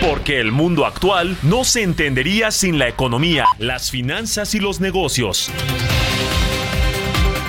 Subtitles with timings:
[0.00, 5.50] Porque el mundo actual no se entendería sin la economía, las finanzas y los negocios.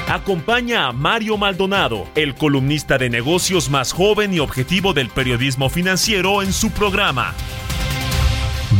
[0.10, 6.42] Acompaña a Mario Maldonado, el columnista de negocios más joven y objetivo del periodismo financiero
[6.42, 7.34] en su programa.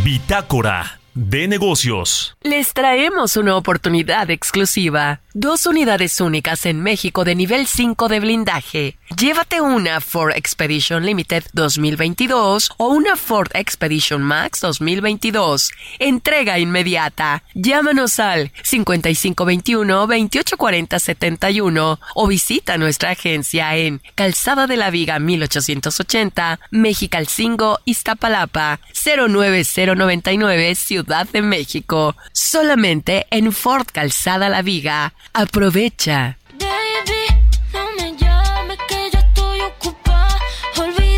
[0.04, 2.36] Bitácora de negocios.
[2.42, 5.22] Les traemos una oportunidad exclusiva.
[5.34, 8.98] Dos unidades únicas en México de nivel 5 de blindaje.
[9.18, 15.70] Llévate una Ford Expedition Limited 2022 o una Ford Expedition Max 2022.
[16.00, 17.44] Entrega inmediata.
[17.54, 26.60] Llámanos al 5521 2840 71 o visita nuestra agencia en Calzada de la Viga 1880,
[26.72, 32.16] Mexicalcingo, Iztapalapa 09099 Ciudad de México.
[32.32, 35.14] Solamente en Ford Calzada La Viga.
[35.34, 36.38] Aprovecha.
[40.82, 41.11] Ocupada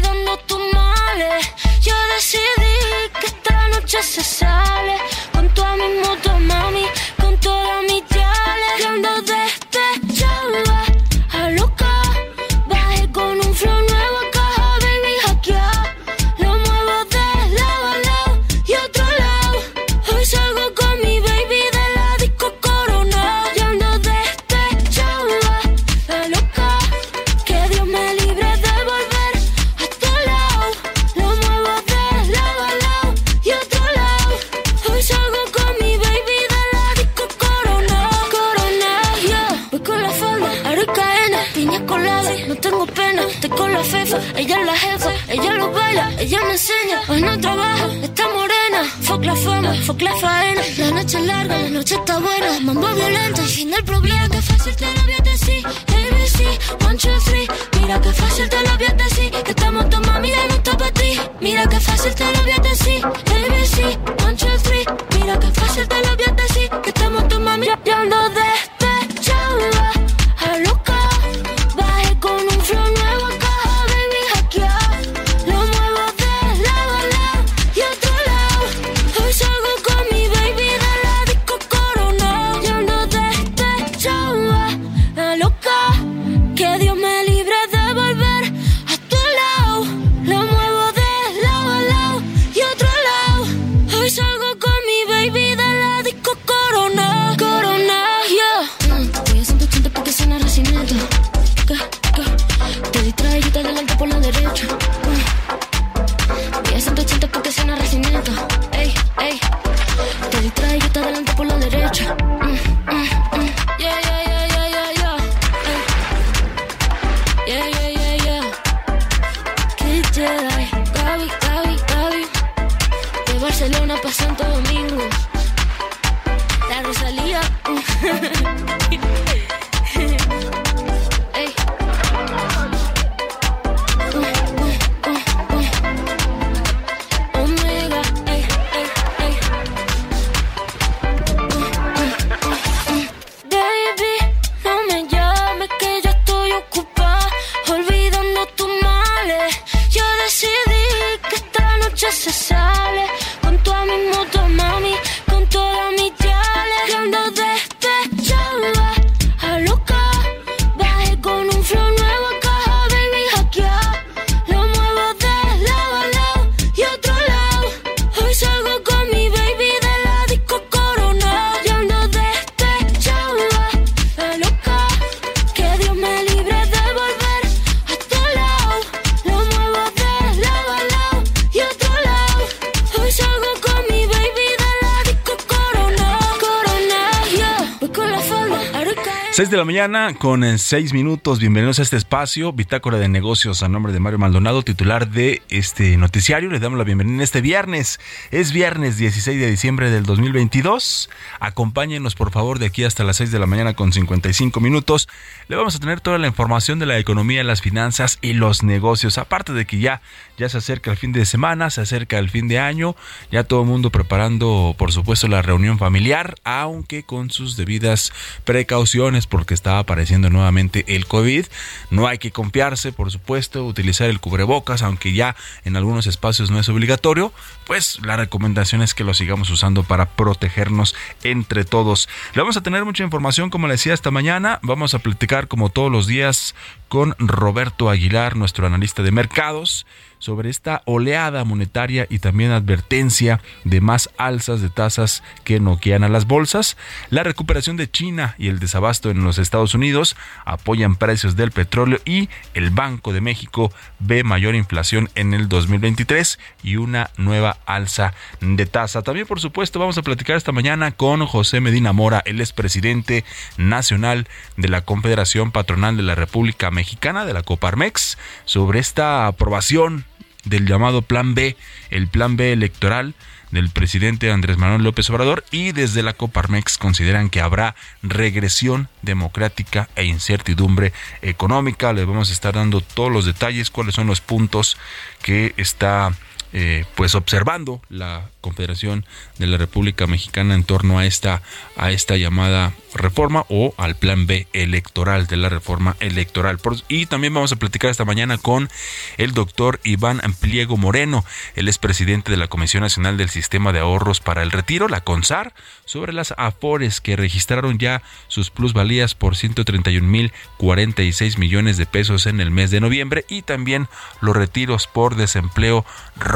[189.34, 191.40] 6 de la mañana con 6 eh, minutos.
[191.40, 195.98] Bienvenidos a este espacio, Bitácora de Negocios, a nombre de Mario Maldonado, titular de este
[195.98, 196.52] noticiario.
[196.52, 198.00] Les damos la bienvenida en este viernes.
[198.30, 201.10] Es viernes 16 de diciembre del 2022.
[201.40, 205.10] Acompáñenos, por favor, de aquí hasta las 6 de la mañana con 55 minutos.
[205.48, 209.18] Le vamos a tener toda la información de la economía, las finanzas y los negocios.
[209.18, 210.04] Aparte de que ya,
[210.38, 212.96] ya se acerca el fin de semana, se acerca el fin de año,
[213.32, 218.12] ya todo el mundo preparando, por supuesto, la reunión familiar, aunque con sus debidas
[218.44, 221.46] precauciones porque está apareciendo nuevamente el COVID.
[221.92, 225.36] No hay que confiarse, por supuesto, utilizar el cubrebocas, aunque ya
[225.66, 227.32] en algunos espacios no es obligatorio,
[227.66, 232.10] pues la recomendación es que lo sigamos usando para protegernos entre todos.
[232.34, 234.60] Le vamos a tener mucha información, como le decía, esta mañana.
[234.64, 236.56] Vamos a platicar como todos los días
[236.88, 239.86] con Roberto Aguilar, nuestro analista de mercados
[240.24, 246.10] sobre esta oleada monetaria y también advertencia de más alzas de tasas que noquean a
[246.10, 246.78] las bolsas.
[247.10, 250.16] La recuperación de China y el desabasto en los Estados Unidos
[250.46, 256.40] apoyan precios del petróleo y el Banco de México ve mayor inflación en el 2023
[256.64, 259.02] y una nueva alza de tasa.
[259.02, 263.26] También, por supuesto, vamos a platicar esta mañana con José Medina Mora, el expresidente
[263.58, 270.06] nacional de la Confederación Patronal de la República Mexicana, de la Coparmex, sobre esta aprobación
[270.46, 271.56] del llamado Plan B,
[271.90, 273.16] el Plan B electoral
[273.52, 279.90] del presidente Andrés Manuel López Obrador y desde la Coparmex consideran que habrá regresión democrática
[279.96, 280.92] e incertidumbre
[281.22, 281.94] económica.
[281.94, 284.78] Les vamos a estar dando todos los detalles, cuáles son los puntos
[285.22, 286.14] que está
[286.54, 289.06] eh, pues observando la Confederación
[289.40, 291.42] de la República Mexicana en torno a esta
[291.78, 296.60] a esta llamada reforma o al plan B electoral de la reforma electoral.
[296.88, 298.70] Y también vamos a platicar esta mañana con
[299.18, 303.80] el doctor Iván Pliego Moreno, el es presidente de la Comisión Nacional del Sistema de
[303.80, 305.54] Ahorros para el Retiro, la CONSAR,
[305.86, 312.26] sobre las AFORES que registraron ya sus plusvalías por 131 mil 46 millones de pesos
[312.26, 313.88] en el mes de noviembre y también
[314.22, 315.86] los retiros por desempleo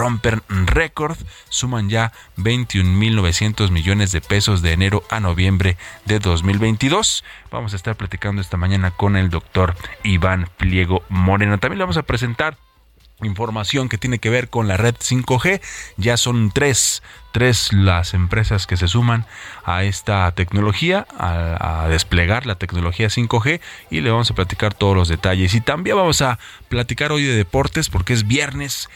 [0.07, 1.17] rompen récord,
[1.49, 5.75] suman ya 21.900 millones de pesos de enero a noviembre
[6.05, 7.25] de 2022.
[7.51, 11.57] Vamos a estar platicando esta mañana con el doctor Iván Pliego Moreno.
[11.57, 12.57] También le vamos a presentar
[13.21, 15.59] información que tiene que ver con la red 5G.
[15.97, 17.03] Ya son tres,
[17.33, 19.25] tres las empresas que se suman
[19.65, 24.95] a esta tecnología, a, a, desplegar la tecnología 5G y le vamos a platicar todos
[24.95, 25.53] los detalles.
[25.53, 26.39] Y también vamos a
[26.69, 28.87] platicar hoy de deportes porque es viernes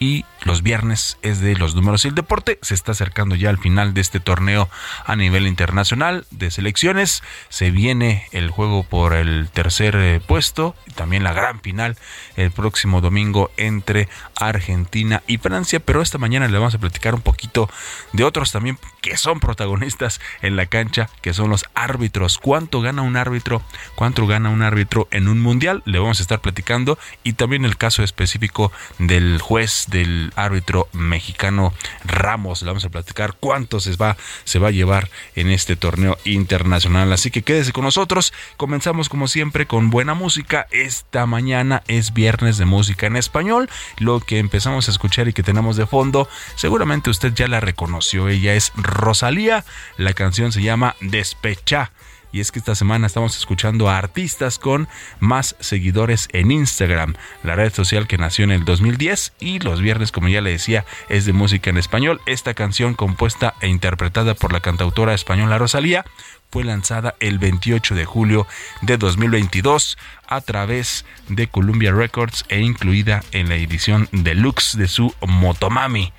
[0.00, 2.58] y los viernes es de los números y el deporte.
[2.62, 4.68] Se está acercando ya al final de este torneo
[5.04, 7.22] a nivel internacional de selecciones.
[7.50, 11.96] Se viene el juego por el tercer eh, puesto y también la gran final
[12.36, 15.80] el próximo domingo entre Argentina y Francia.
[15.80, 17.68] Pero esta mañana le vamos a platicar un poquito
[18.14, 22.38] de otros también que son protagonistas en la cancha, que son los árbitros.
[22.38, 23.62] ¿Cuánto gana un árbitro?
[23.94, 25.82] ¿Cuánto gana un árbitro en un mundial?
[25.86, 31.72] Le vamos a estar platicando y también el caso específico del juez del árbitro mexicano
[32.04, 32.62] Ramos.
[32.62, 37.12] Le vamos a platicar cuánto se va, se va a llevar en este torneo internacional.
[37.12, 38.32] Así que quédese con nosotros.
[38.56, 40.66] Comenzamos como siempre con buena música.
[40.70, 43.68] Esta mañana es viernes de música en español.
[43.98, 48.28] Lo que empezamos a escuchar y que tenemos de fondo, seguramente usted ya la reconoció.
[48.28, 49.64] Ella es Rosalía.
[49.96, 51.90] La canción se llama Despecha
[52.32, 54.88] y es que esta semana estamos escuchando a artistas con
[55.18, 60.12] más seguidores en Instagram, la red social que nació en el 2010 y los viernes,
[60.12, 62.20] como ya le decía, es de música en español.
[62.26, 66.04] Esta canción compuesta e interpretada por la cantautora española Rosalía
[66.50, 68.46] fue lanzada el 28 de julio
[68.82, 75.14] de 2022 a través de Columbia Records e incluida en la edición deluxe de su
[75.26, 76.12] Motomami.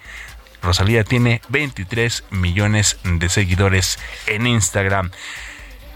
[0.61, 5.11] Rosalía tiene 23 millones de seguidores en Instagram.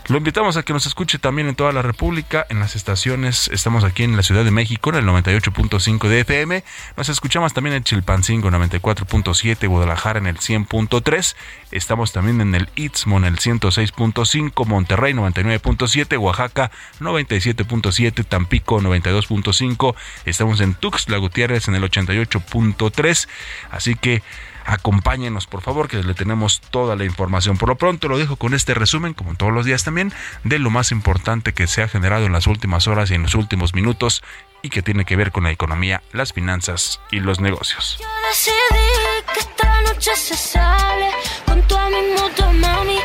[0.08, 3.50] Lo invitamos a que nos escuche también en toda la República, en las estaciones.
[3.52, 6.64] Estamos aquí en la Ciudad de México, en el 98.5 de FM.
[6.96, 11.36] Nos escuchamos también en Chilpancingo, 94.7, Guadalajara en el 100.3.
[11.72, 16.70] Estamos también en el Istmo, en el 106.5, Monterrey 99.7, Oaxaca
[17.00, 19.96] 97.7, Tampico 92.5.
[20.26, 23.28] Estamos en Tuxtla Gutiérrez en el 88.3.
[23.72, 24.22] Así que
[24.66, 27.58] Acompáñenos, por favor, que le tenemos toda la información.
[27.58, 30.12] Por lo pronto lo dejo con este resumen, como todos los días también,
[30.44, 33.36] de lo más importante que se ha generado en las últimas horas y en los
[33.36, 34.24] últimos minutos
[34.62, 38.00] y que tiene que ver con la economía, las finanzas y los negocios.
[38.00, 41.12] Yo decidí que esta noche se sale
[41.46, 41.60] con
[42.16, 42.98] moto, mami,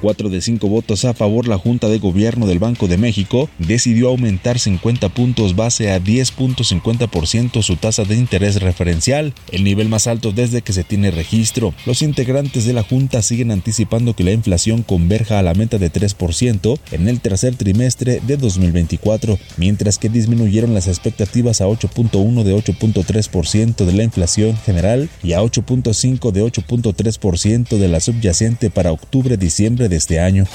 [0.00, 4.08] 4 de 5 votos a favor, la Junta de Gobierno del Banco de México decidió
[4.08, 10.32] aumentar 50 puntos base a 10.50% su tasa de interés referencial, el nivel más alto
[10.32, 11.74] desde que se tiene registro.
[11.86, 15.92] Los integrantes de la Junta siguen anticipando que la inflación converja a la meta de
[15.92, 22.54] 3% en el tercer trimestre de 2024, mientras que disminuyeron las expectativas a 8.1 de
[22.54, 29.89] 8.3% de la inflación general y a 8.5 de 8.3% de la subyacente para octubre-diciembre
[29.90, 30.46] de este año.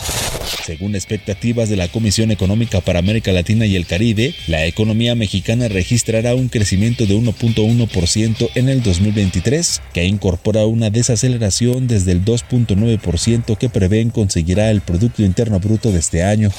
[0.66, 5.68] Según expectativas de la Comisión Económica para América Latina y el Caribe, la economía mexicana
[5.68, 13.58] registrará un crecimiento de 1.1% en el 2023, que incorpora una desaceleración desde el 2.9%
[13.58, 16.50] que prevén conseguirá el Producto Interno Bruto de este año.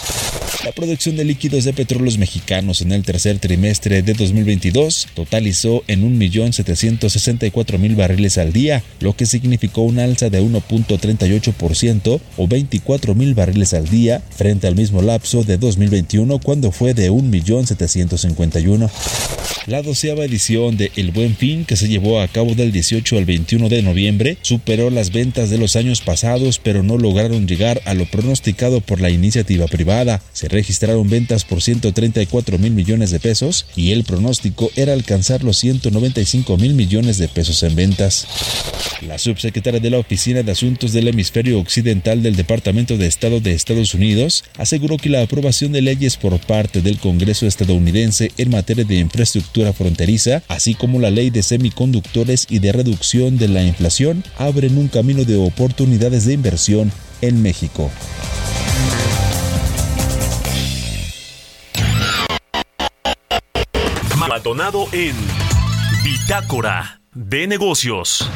[0.64, 6.18] La producción de líquidos de petróleos mexicanos en el tercer trimestre de 2022 totalizó en
[6.18, 13.88] 1.764.000 barriles al día, lo que significó un alza de 1.38% o 24.000 barriles al
[13.88, 18.90] día frente al mismo lapso de 2021 cuando fue de 1.751.
[19.66, 23.25] La doceava edición de El Buen Fin, que se llevó a cabo del 18 al
[23.25, 27.94] 21 de noviembre, superó las ventas de los años pasados, pero no lograron llegar a
[27.94, 30.23] lo pronosticado por la iniciativa privada.
[30.32, 35.58] Se registraron ventas por 134 mil millones de pesos y el pronóstico era alcanzar los
[35.58, 38.28] 195 mil millones de pesos en ventas.
[39.04, 43.52] La subsecretaria de la Oficina de Asuntos del Hemisferio Occidental del Departamento de Estado de
[43.52, 48.84] Estados Unidos aseguró que la aprobación de leyes por parte del Congreso estadounidense en materia
[48.84, 54.25] de infraestructura fronteriza, así como la ley de semiconductores y de reducción de la inflación,
[54.38, 57.90] abren un camino de oportunidades de inversión en México.
[64.18, 65.14] Maldonado en
[66.02, 68.28] Bitácora de Negocios.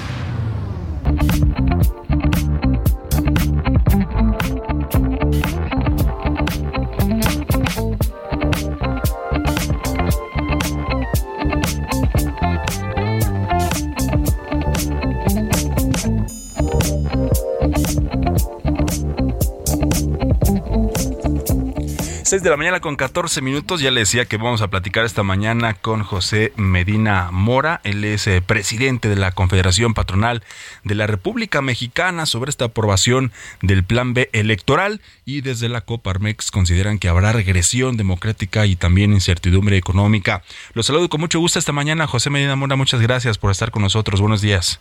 [22.30, 23.80] 6 de la mañana con 14 minutos.
[23.80, 27.80] Ya le decía que vamos a platicar esta mañana con José Medina Mora.
[27.82, 30.44] Él es eh, presidente de la Confederación Patronal
[30.84, 33.32] de la República Mexicana sobre esta aprobación
[33.62, 35.00] del Plan B electoral.
[35.24, 40.44] Y desde la Coparmex consideran que habrá regresión democrática y también incertidumbre económica.
[40.72, 42.06] Los saludo con mucho gusto esta mañana.
[42.06, 44.20] José Medina Mora, muchas gracias por estar con nosotros.
[44.20, 44.78] Buenos días.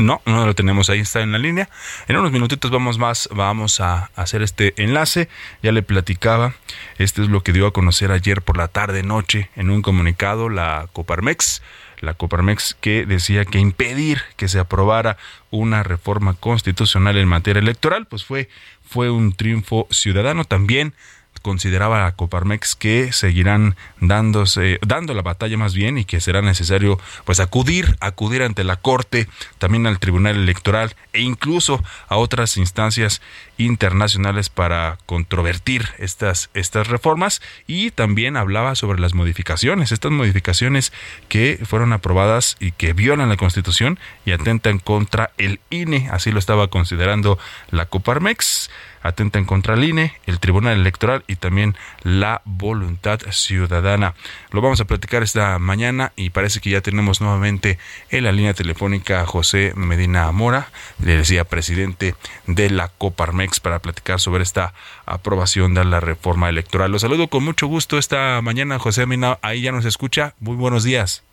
[0.00, 1.68] No, no lo tenemos ahí, está en la línea.
[2.08, 5.28] En unos minutitos vamos más, vamos a hacer este enlace.
[5.62, 6.54] Ya le platicaba,
[6.98, 10.48] esto es lo que dio a conocer ayer por la tarde noche en un comunicado
[10.48, 11.62] la Coparmex,
[12.00, 15.18] la Coparmex que decía que impedir que se aprobara
[15.50, 18.48] una reforma constitucional en materia electoral, pues fue
[18.90, 20.94] fue un triunfo ciudadano también
[21.42, 26.98] consideraba a Coparmex que seguirán dándose, dando la batalla más bien y que será necesario
[27.24, 29.28] pues acudir, acudir ante la Corte,
[29.58, 33.20] también al Tribunal Electoral e incluso a otras instancias
[33.60, 37.42] internacionales para controvertir estas, estas reformas.
[37.66, 40.92] Y también hablaba sobre las modificaciones, estas modificaciones
[41.28, 46.38] que fueron aprobadas y que violan la Constitución y atentan contra el INE, así lo
[46.38, 47.38] estaba considerando
[47.70, 48.70] la Coparmex.
[49.02, 54.12] Atentan contra el INE, el Tribunal Electoral y también la voluntad ciudadana.
[54.50, 57.78] Lo vamos a platicar esta mañana y parece que ya tenemos nuevamente
[58.10, 60.68] en la línea telefónica a José Medina Mora,
[61.02, 62.14] le decía presidente
[62.46, 64.74] de la Coparmex para platicar sobre esta
[65.06, 66.92] aprobación de la reforma electoral.
[66.92, 70.34] Lo saludo con mucho gusto esta mañana, José Medina, ahí ya nos escucha.
[70.38, 71.24] Muy buenos días.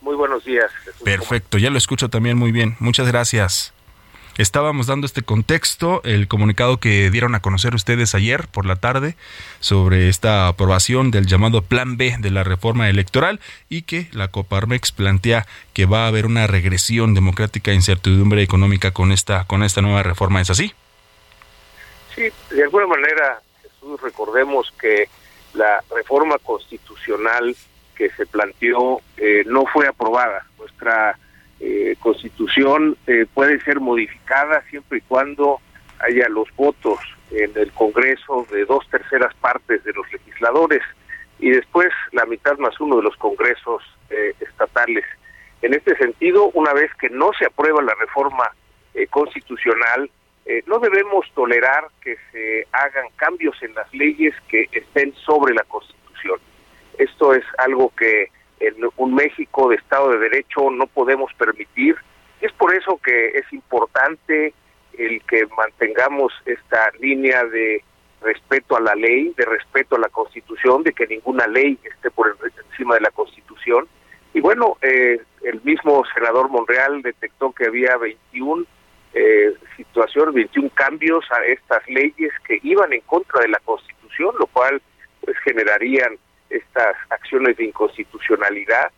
[0.00, 0.70] Muy buenos días.
[1.02, 2.76] Perfecto, ya lo escucho también muy bien.
[2.78, 3.72] Muchas gracias.
[4.38, 9.16] Estábamos dando este contexto, el comunicado que dieron a conocer ustedes ayer por la tarde
[9.58, 14.92] sobre esta aprobación del llamado Plan B de la reforma electoral y que la Coparmex
[14.92, 19.82] plantea que va a haber una regresión democrática e incertidumbre económica con esta con esta
[19.82, 20.72] nueva reforma, ¿es así?
[22.18, 25.08] Sí, de alguna manera, Jesús, recordemos que
[25.54, 27.54] la reforma constitucional
[27.94, 30.44] que se planteó eh, no fue aprobada.
[30.58, 31.16] Nuestra
[31.60, 35.60] eh, constitución eh, puede ser modificada siempre y cuando
[36.00, 36.98] haya los votos
[37.30, 40.82] en el Congreso de dos terceras partes de los legisladores
[41.38, 45.04] y después la mitad más uno de los congresos eh, estatales.
[45.62, 48.50] En este sentido, una vez que no se aprueba la reforma
[49.10, 50.10] constitucional,
[50.66, 56.40] no debemos tolerar que se hagan cambios en las leyes que estén sobre la Constitución.
[56.96, 61.96] Esto es algo que en un México de Estado de Derecho no podemos permitir
[62.40, 64.52] es por eso que es importante
[64.96, 67.82] el que mantengamos esta línea de
[68.20, 72.36] respeto a la ley, de respeto a la Constitución, de que ninguna ley esté por
[72.70, 73.88] encima de la Constitución.
[74.34, 78.64] Y bueno, eh, el mismo senador Monreal detectó que había 21
[79.14, 84.46] eh, situaciones, 21 cambios a estas leyes que iban en contra de la Constitución, lo
[84.46, 84.80] cual
[85.20, 86.16] pues generarían
[86.50, 88.90] estas acciones de inconstitucionalidad,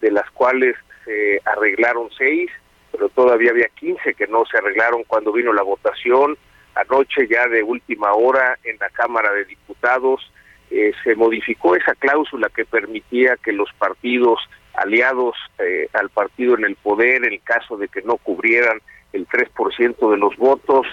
[0.00, 2.50] de las cuales se arreglaron seis,
[2.92, 6.36] pero todavía había 15 que no se arreglaron cuando vino la votación.
[6.74, 10.30] Anoche ya de última hora en la Cámara de Diputados
[10.70, 14.38] eh, se modificó esa cláusula que permitía que los partidos
[14.74, 18.80] aliados eh, al partido en el poder, en el caso de que no cubrieran
[19.12, 20.86] el 3% de los votos,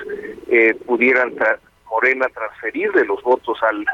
[0.50, 1.36] eh, pudieran
[1.90, 3.86] Morena transferir de los votos al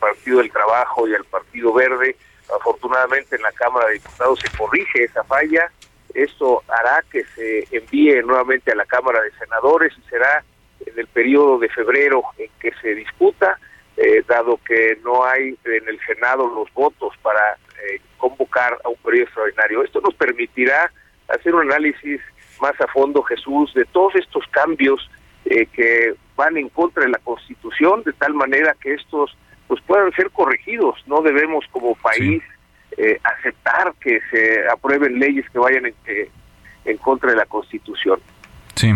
[0.00, 2.16] Partido del Trabajo y al Partido Verde.
[2.54, 5.70] Afortunadamente en la Cámara de Diputados se corrige esa falla
[6.16, 10.42] esto hará que se envíe nuevamente a la Cámara de Senadores y será
[10.84, 13.58] en el periodo de febrero en que se discuta,
[13.98, 18.96] eh, dado que no hay en el Senado los votos para eh, convocar a un
[18.96, 19.84] periodo extraordinario.
[19.84, 20.90] Esto nos permitirá
[21.28, 22.22] hacer un análisis
[22.60, 25.10] más a fondo, Jesús, de todos estos cambios
[25.44, 29.36] eh, que van en contra de la Constitución, de tal manera que estos
[29.68, 31.02] pues puedan ser corregidos.
[31.06, 32.42] No debemos como país
[32.96, 35.94] eh, aceptar que se aprueben leyes que vayan en,
[36.84, 38.20] en contra de la Constitución.
[38.76, 38.92] Sí,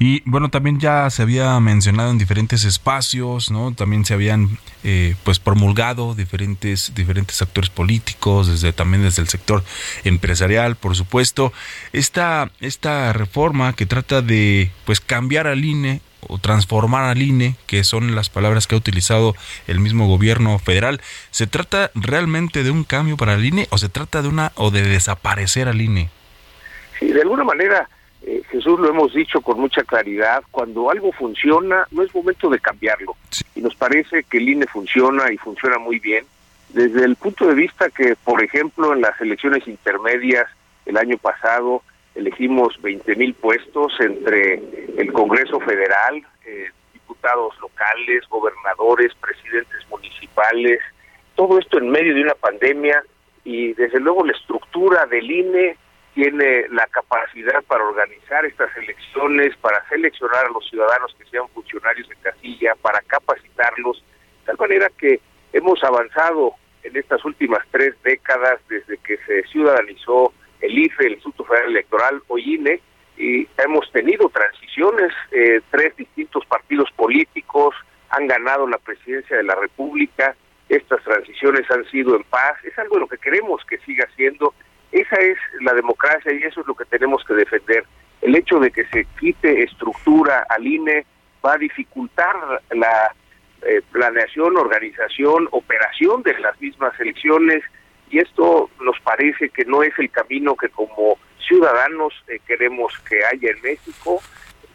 [0.00, 3.72] y bueno, también ya se había mencionado en diferentes espacios, ¿no?
[3.72, 9.62] También se habían eh, pues promulgado diferentes, diferentes actores políticos, desde también desde el sector
[10.02, 11.52] empresarial, por supuesto.
[11.92, 17.84] Esta, esta reforma que trata de pues cambiar al INE o transformar al INE, que
[17.84, 19.36] son las palabras que ha utilizado
[19.68, 23.88] el mismo gobierno federal, ¿se trata realmente de un cambio para el INE o se
[23.88, 26.10] trata de una o de desaparecer al INE?
[26.98, 27.88] Sí, de alguna manera,
[28.22, 32.58] eh, Jesús lo hemos dicho con mucha claridad, cuando algo funciona no es momento de
[32.58, 33.16] cambiarlo.
[33.54, 36.24] Y nos parece que el INE funciona y funciona muy bien,
[36.72, 40.46] desde el punto de vista que, por ejemplo, en las elecciones intermedias
[40.86, 41.82] el año pasado,
[42.14, 44.62] elegimos 20 mil puestos entre
[44.96, 50.80] el Congreso Federal, eh, diputados locales, gobernadores, presidentes municipales,
[51.34, 53.02] todo esto en medio de una pandemia
[53.44, 55.76] y desde luego la estructura del INE
[56.14, 62.08] tiene la capacidad para organizar estas elecciones, para seleccionar a los ciudadanos que sean funcionarios
[62.08, 64.02] de casilla, para capacitarlos,
[64.40, 65.20] de tal manera que
[65.52, 71.44] hemos avanzado en estas últimas tres décadas desde que se ciudadanizó el IFE, el Instituto
[71.44, 72.80] Federal Electoral o INE,
[73.16, 77.74] y hemos tenido transiciones, eh, tres distintos partidos políticos
[78.08, 80.34] han ganado la presidencia de la República,
[80.68, 84.54] estas transiciones han sido en paz, es algo de lo que queremos que siga siendo,
[84.92, 87.84] esa es la democracia y eso es lo que tenemos que defender.
[88.20, 91.06] El hecho de que se quite estructura al INE
[91.44, 92.36] va a dificultar
[92.70, 93.14] la
[93.62, 97.62] eh, planeación, organización, operación de las mismas elecciones,
[98.10, 103.24] y esto nos parece que no es el camino que como ciudadanos eh, queremos que
[103.24, 104.20] haya en México.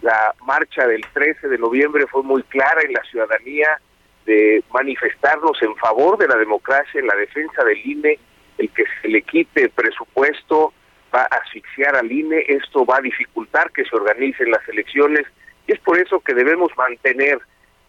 [0.02, 3.80] La marcha del 13 de noviembre fue muy clara en la ciudadanía
[4.26, 8.20] de manifestarnos en favor de la democracia, en la defensa del INE,
[8.58, 10.74] el que se le quite presupuesto
[11.14, 15.26] va a asfixiar al INE, esto va a dificultar que se organicen las elecciones
[15.68, 17.40] y es por eso que debemos mantener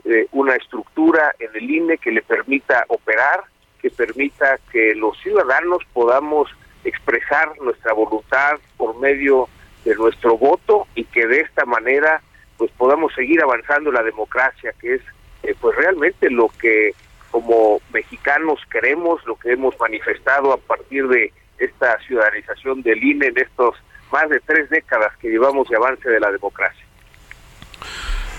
[0.05, 3.45] eh, una estructura en el INE que le permita operar,
[3.81, 6.49] que permita que los ciudadanos podamos
[6.85, 9.49] expresar nuestra voluntad por medio
[9.85, 12.21] de nuestro voto y que de esta manera
[12.57, 15.03] pues podamos seguir avanzando en la democracia que es
[15.43, 16.93] eh, pues realmente lo que
[17.37, 23.37] como mexicanos queremos lo que hemos manifestado a partir de esta ciudadanización del INE en
[23.37, 23.75] estos
[24.11, 26.86] más de tres décadas que llevamos de avance de la democracia.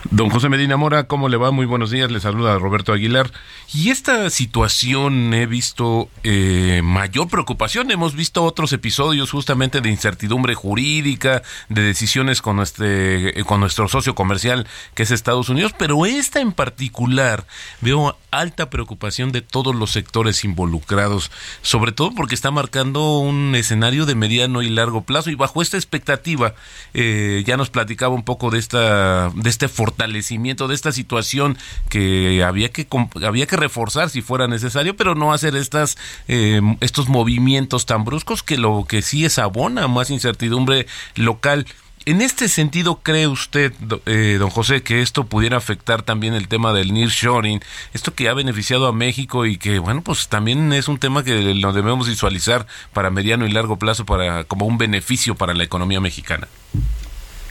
[0.10, 1.52] Don José Medina Mora, ¿cómo le va?
[1.52, 3.30] Muy buenos días, le saluda Roberto Aguilar.
[3.74, 10.56] Y esta situación he visto eh, mayor preocupación, hemos visto otros episodios justamente de incertidumbre
[10.56, 16.40] jurídica, de decisiones con, este, con nuestro socio comercial que es Estados Unidos, pero esta
[16.40, 17.46] en particular
[17.82, 24.06] veo alta preocupación de todos los sectores involucrados, sobre todo porque está marcando un escenario
[24.06, 26.54] de mediano y largo plazo y bajo esta expectativa
[26.94, 31.58] eh, ya nos platicaba un poco de esta de este fortalecimiento de esta situación
[31.90, 32.88] que había que
[33.26, 38.44] había que reforzar si fuera necesario, pero no hacer estas eh, estos movimientos tan bruscos
[38.44, 41.66] que lo que sí es abona más incertidumbre local
[42.06, 43.74] En este sentido, ¿cree usted,
[44.06, 47.60] eh, don José, que esto pudiera afectar también el tema del nearshoring?
[47.94, 51.54] Esto que ha beneficiado a México y que, bueno, pues también es un tema que
[51.54, 56.00] lo debemos visualizar para mediano y largo plazo para como un beneficio para la economía
[56.00, 56.48] mexicana.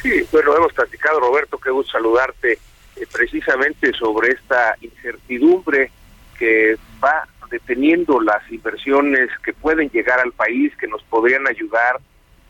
[0.07, 5.91] Sí, bueno, hemos platicado, Roberto, qué gusto saludarte eh, precisamente sobre esta incertidumbre
[6.39, 11.99] que va deteniendo las inversiones que pueden llegar al país, que nos podrían ayudar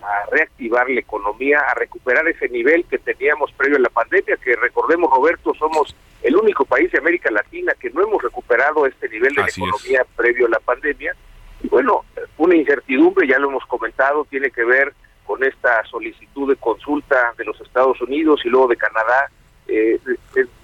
[0.02, 4.54] a reactivar la economía, a recuperar ese nivel que teníamos previo a la pandemia, que
[4.56, 9.34] recordemos, Roberto, somos el único país de América Latina que no hemos recuperado este nivel
[9.34, 11.16] de la economía previo a la pandemia.
[11.62, 12.04] Y bueno,
[12.36, 14.92] una incertidumbre, ya lo hemos comentado, tiene que ver
[15.26, 19.30] con esta solicitud de consulta de los Estados Unidos y luego de Canadá,
[19.68, 19.98] eh,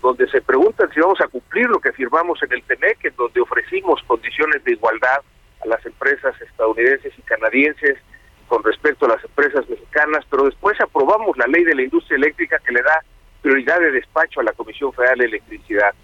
[0.00, 4.02] donde se preguntan si vamos a cumplir lo que firmamos en el TEMEC, donde ofrecimos
[4.06, 5.20] condiciones de igualdad
[5.62, 7.98] a las empresas estadounidenses y canadienses
[8.46, 12.58] con respecto a las empresas mexicanas, pero después aprobamos la ley de la industria eléctrica
[12.64, 13.02] que le da
[13.40, 15.94] prioridad de despacho a la Comisión Federal de Electricidad.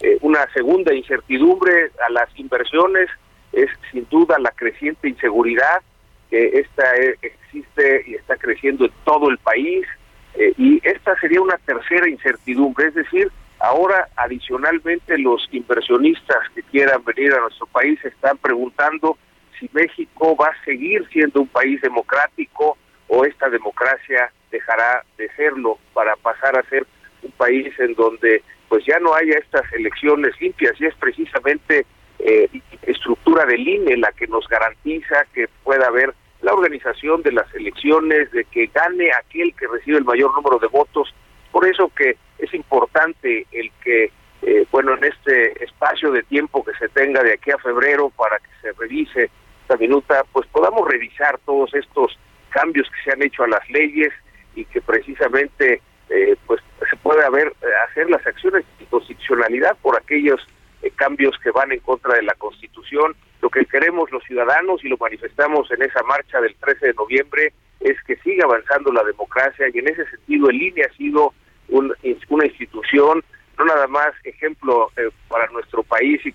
[0.00, 3.08] Eh, una segunda incertidumbre a las inversiones
[3.52, 5.82] es sin duda la creciente inseguridad
[6.30, 9.86] que esta eh, existe y está creciendo en todo el país
[10.34, 17.02] eh, y esta sería una tercera incertidumbre, es decir, ahora adicionalmente los inversionistas que quieran
[17.04, 19.18] venir a nuestro país están preguntando
[19.58, 22.76] si México va a seguir siendo un país democrático
[23.08, 26.86] o esta democracia dejará de serlo para pasar a ser
[27.22, 30.78] un país en donde pues ya no haya estas elecciones limpias.
[30.78, 31.86] Y es precisamente
[32.18, 32.48] eh,
[32.82, 38.30] estructura del INE la que nos garantiza que pueda haber la organización de las elecciones,
[38.30, 41.14] de que gane aquel que recibe el mayor número de votos.
[41.50, 46.74] Por eso que es importante el que, eh, bueno, en este espacio de tiempo que
[46.74, 49.30] se tenga de aquí a febrero para que se revise
[49.76, 52.18] minuta, pues podamos revisar todos estos
[52.50, 54.12] cambios que se han hecho a las leyes
[54.54, 59.96] y que precisamente eh, pues se puede haber eh, hacer las acciones de constitucionalidad por
[59.96, 60.40] aquellos
[60.82, 63.14] eh, cambios que van en contra de la Constitución.
[63.40, 67.52] Lo que queremos los ciudadanos y lo manifestamos en esa marcha del 13 de noviembre
[67.80, 71.32] es que siga avanzando la democracia y en ese sentido el INE ha sido
[71.68, 73.22] una institución
[73.56, 74.90] no nada más ejemplo
[75.28, 76.32] para nuestro país y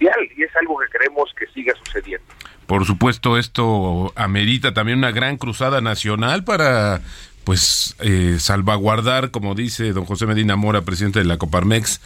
[0.00, 2.26] y es algo que queremos que siga sucediendo.
[2.66, 7.00] Por supuesto, esto amerita también una gran cruzada nacional para
[7.44, 12.00] pues eh, salvaguardar, como dice don José Medina Mora, presidente de la Coparmex,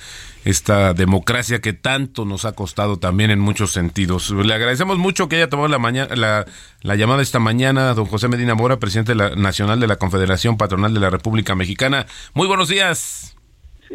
[0.45, 4.31] esta democracia que tanto nos ha costado también en muchos sentidos.
[4.31, 6.47] Le agradecemos mucho que haya tomado la, mañana, la,
[6.83, 10.57] la llamada esta mañana, don José Medina Mora, presidente de la, nacional de la Confederación
[10.57, 12.07] Patronal de la República Mexicana.
[12.35, 13.37] Muy buenos días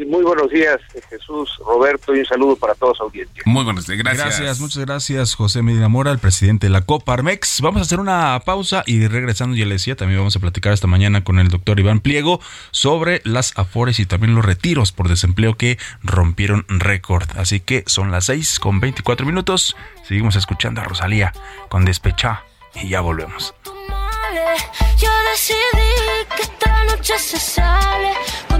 [0.03, 0.77] muy buenos días,
[1.09, 3.43] Jesús, Roberto, y un saludo para todos audiencia.
[3.45, 4.25] Muy buenos días, gracias.
[4.25, 7.61] Gracias, muchas gracias, José Medina Mora, el presidente de la Coparmex.
[7.61, 10.87] Vamos a hacer una pausa y regresando, ya le decía, también vamos a platicar esta
[10.87, 15.55] mañana con el doctor Iván Pliego sobre las afores y también los retiros por desempleo
[15.55, 17.29] que rompieron récord.
[17.37, 19.77] Así que son las 6 con 24 minutos.
[20.03, 21.31] Seguimos escuchando a Rosalía
[21.69, 23.53] con Despecha y ya volvemos.
[24.97, 25.55] Yo decidí
[26.35, 28.13] que esta noche se sale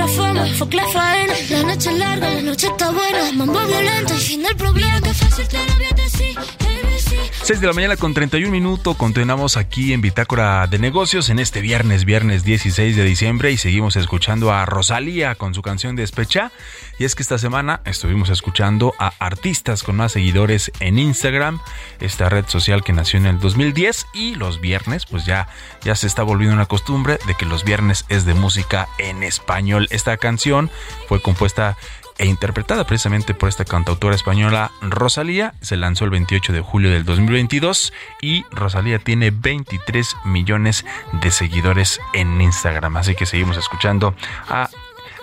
[0.00, 1.34] la fama, fuck la faena.
[1.50, 3.32] La noche es larga, la noche está buena.
[3.32, 5.00] Mambo violento y fin del problema.
[5.00, 6.59] Que fácil te lo voy a decir.
[7.42, 8.96] 6 de la mañana con 31 minutos.
[8.96, 13.96] Continuamos aquí en Bitácora de Negocios en este viernes, viernes 16 de diciembre y seguimos
[13.96, 16.52] escuchando a Rosalía con su canción Despecha.
[16.98, 21.60] Y es que esta semana estuvimos escuchando a artistas con más seguidores en Instagram,
[21.98, 25.48] esta red social que nació en el 2010 y los viernes pues ya,
[25.82, 29.88] ya se está volviendo una costumbre de que los viernes es de música en español.
[29.90, 30.70] Esta canción
[31.08, 31.76] fue compuesta
[32.20, 35.54] e interpretada precisamente por esta cantautora española Rosalía.
[35.62, 40.84] Se lanzó el 28 de julio del 2022 y Rosalía tiene 23 millones
[41.22, 42.98] de seguidores en Instagram.
[42.98, 44.14] Así que seguimos escuchando
[44.48, 44.68] a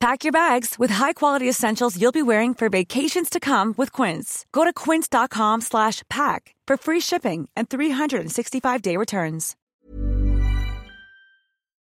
[0.00, 4.46] Pack your bags with high-quality essentials you'll be wearing for vacations to come with Quince.
[4.52, 9.56] Go to quince.com slash pack for free shipping and 365-day returns.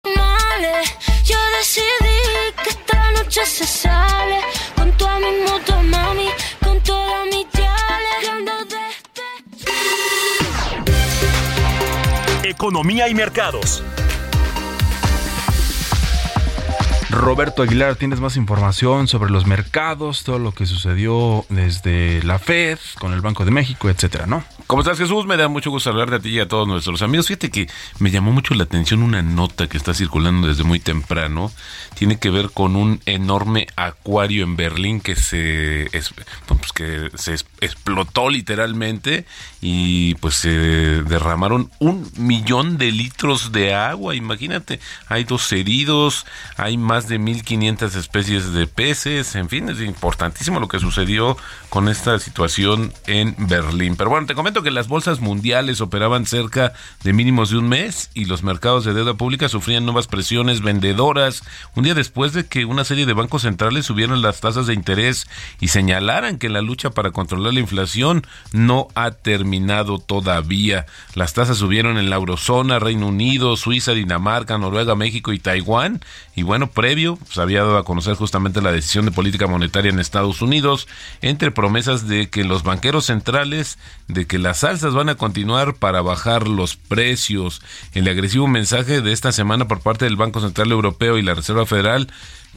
[0.05, 0.85] Male,
[1.25, 4.43] yo decidí que esta noche se sale
[4.75, 6.29] con tu mi moto, mami,
[6.65, 7.71] con toda mi chale.
[12.43, 13.85] Economía y mercados.
[17.11, 22.79] Roberto Aguilar, tienes más información sobre los mercados, todo lo que sucedió desde la Fed
[22.99, 24.45] con el Banco de México, etcétera, ¿no?
[24.71, 25.27] ¿Cómo estás, Jesús?
[25.27, 27.27] Me da mucho gusto hablar de ti y a todos nuestros amigos.
[27.27, 27.67] Fíjate que
[27.99, 31.51] me llamó mucho la atención una nota que está circulando desde muy temprano.
[31.97, 35.91] Tiene que ver con un enorme acuario en Berlín que se,
[36.47, 39.27] pues que se explotó literalmente
[39.61, 44.15] y pues se derramaron un millón de litros de agua.
[44.15, 44.79] Imagínate,
[45.09, 49.35] hay dos heridos, hay más de 1.500 especies de peces.
[49.35, 51.37] En fin, es importantísimo lo que sucedió
[51.71, 53.97] con esta situación en Berlín.
[53.97, 58.11] Pero bueno, te comento que las bolsas mundiales operaban cerca de mínimos de un mes
[58.15, 61.43] y los mercados de deuda pública sufrían nuevas presiones vendedoras
[61.75, 65.27] un día después de que una serie de bancos centrales subieron las tasas de interés
[65.61, 70.87] y señalaran que la lucha para controlar la inflación no ha terminado todavía.
[71.15, 76.01] Las tasas subieron en la eurozona, Reino Unido, Suiza, Dinamarca, Noruega, México y Taiwán.
[76.35, 79.91] Y bueno, previo se pues, había dado a conocer justamente la decisión de política monetaria
[79.91, 80.89] en Estados Unidos
[81.21, 86.03] entre promesas de que los banqueros centrales de que las alzas van a continuar para
[86.03, 87.63] bajar los precios.
[87.93, 91.67] El agresivo mensaje de esta semana por parte del Banco Central Europeo y la Reserva
[91.67, 92.09] Federal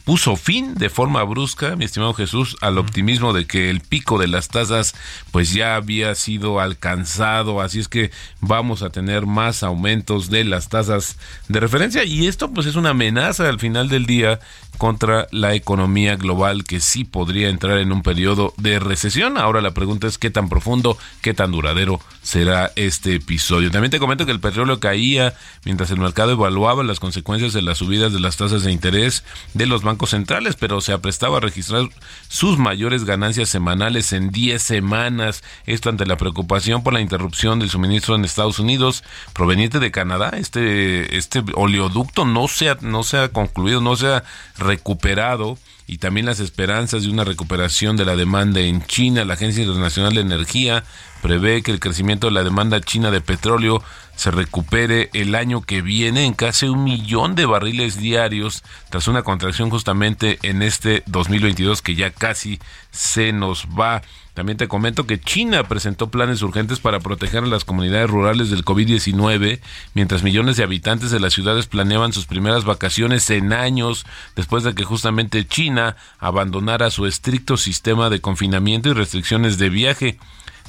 [0.03, 4.27] puso fin de forma brusca, mi estimado Jesús, al optimismo de que el pico de
[4.27, 4.95] las tasas
[5.31, 8.11] pues ya había sido alcanzado, así es que
[8.41, 12.89] vamos a tener más aumentos de las tasas de referencia y esto pues es una
[12.89, 14.39] amenaza al final del día
[14.77, 19.37] contra la economía global que sí podría entrar en un periodo de recesión.
[19.37, 23.69] Ahora la pregunta es qué tan profundo, qué tan duradero será este episodio.
[23.71, 27.77] También te comento que el petróleo caía mientras el mercado evaluaba las consecuencias de las
[27.77, 31.89] subidas de las tasas de interés de los bancos centrales, pero se aprestaba a registrar
[32.27, 35.43] sus mayores ganancias semanales en 10 semanas.
[35.65, 39.03] Esto ante la preocupación por la interrupción del suministro en Estados Unidos
[39.33, 40.31] proveniente de Canadá.
[40.37, 44.23] Este, este oleoducto no se ha, no se ha concluido, no se ha
[44.57, 49.25] recuperado y también las esperanzas de una recuperación de la demanda en China.
[49.25, 50.83] La Agencia Internacional de Energía
[51.21, 53.83] prevé que el crecimiento de la demanda china de petróleo
[54.15, 59.23] se recupere el año que viene en casi un millón de barriles diarios tras una
[59.23, 62.59] contracción justamente en este 2022 que ya casi
[62.91, 64.01] se nos va.
[64.33, 68.65] También te comento que China presentó planes urgentes para proteger a las comunidades rurales del
[68.65, 69.59] COVID-19,
[69.93, 74.73] mientras millones de habitantes de las ciudades planeaban sus primeras vacaciones en años después de
[74.73, 80.17] que justamente China abandonara su estricto sistema de confinamiento y restricciones de viaje.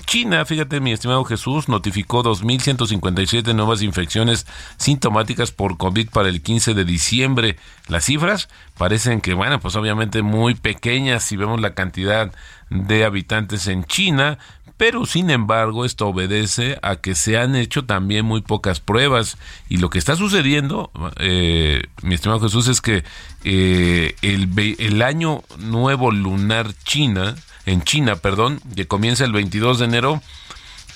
[0.07, 6.75] China, fíjate mi estimado Jesús, notificó 2.157 nuevas infecciones sintomáticas por COVID para el 15
[6.75, 7.57] de diciembre.
[7.89, 12.33] Las cifras parecen que, bueno, pues obviamente muy pequeñas si vemos la cantidad
[12.71, 14.39] de habitantes en China,
[14.77, 19.77] pero sin embargo esto obedece a que se han hecho también muy pocas pruebas y
[19.77, 23.05] lo que está sucediendo, eh, mi estimado Jesús, es que
[23.45, 29.85] eh, el, el año nuevo lunar China, en China, perdón, que comienza el 22 de
[29.85, 30.23] enero,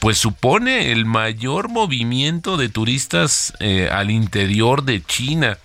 [0.00, 5.58] pues supone el mayor movimiento de turistas eh, al interior de China.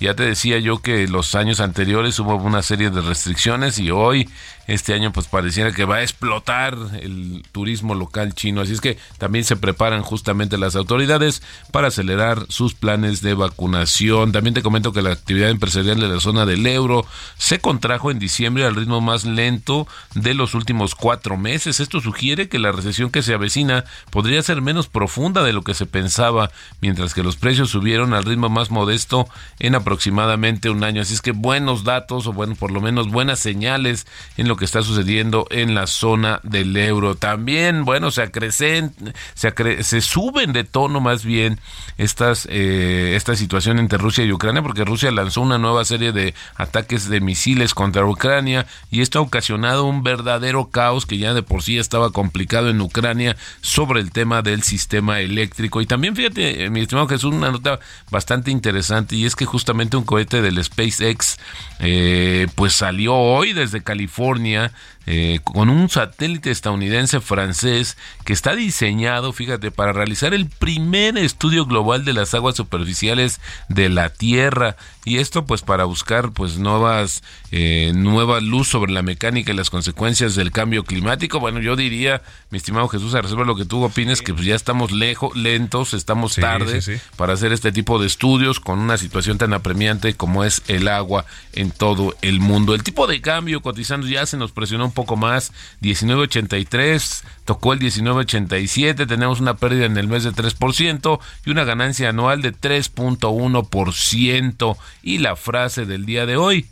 [0.00, 4.28] Ya te decía yo que los años anteriores hubo una serie de restricciones y hoy
[4.66, 8.60] este año pues pareciera que va a explotar el turismo local chino.
[8.60, 14.32] Así es que también se preparan justamente las autoridades para acelerar sus planes de vacunación.
[14.32, 17.06] También te comento que la actividad empresarial de la zona del euro
[17.38, 21.80] se contrajo en diciembre al ritmo más lento de los últimos cuatro meses.
[21.80, 25.74] Esto sugiere que la recesión que se avecina podría ser menos profunda de lo que
[25.74, 26.50] se pensaba,
[26.80, 31.02] mientras que los precios subieron al ritmo más modesto en aproximadamente un año.
[31.02, 34.64] Así es que buenos datos o bueno, por lo menos buenas señales en lo que
[34.64, 37.14] está sucediendo en la zona del euro.
[37.14, 38.92] También, bueno, se acrecen,
[39.34, 41.60] se, se suben de tono más bien
[41.98, 46.34] estas, eh, esta situación entre Rusia y Ucrania, porque Rusia lanzó una nueva serie de
[46.56, 51.42] ataques de misiles contra Ucrania y esto ha ocasionado un verdadero caos que ya de
[51.42, 55.80] por sí estaba complicado en Ucrania sobre el tema del sistema eléctrico.
[55.80, 59.96] Y también, fíjate, eh, mi estimado Jesús, una nota bastante interesante y es que justamente
[59.96, 61.38] un cohete del SpaceX
[61.80, 64.68] eh, pues salió hoy desde California Yeah.
[65.06, 71.64] Eh, con un satélite estadounidense francés que está diseñado, fíjate, para realizar el primer estudio
[71.64, 77.22] global de las aguas superficiales de la Tierra y esto pues para buscar pues nuevas
[77.52, 81.38] eh, nueva luz sobre la mecánica y las consecuencias del cambio climático.
[81.38, 84.56] Bueno, yo diría, mi estimado Jesús, a reserva lo que tú opines, que pues ya
[84.56, 86.80] estamos lejos, lentos, estamos tarde
[87.16, 91.24] para hacer este tipo de estudios con una situación tan apremiante como es el agua
[91.52, 92.74] en todo el mundo.
[92.74, 97.78] El tipo de cambio cotizando ya se nos presionó un poco más, 19.83, tocó el
[97.78, 104.76] 19.87, tenemos una pérdida en el mes de 3% y una ganancia anual de 3.1%.
[105.04, 106.66] Y la frase del día de hoy,